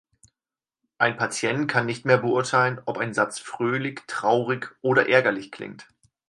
[0.97, 5.87] Ein Patient kann nicht mehr beurteilen, ob ein Satz fröhlich, traurig oder ärgerlich klingt.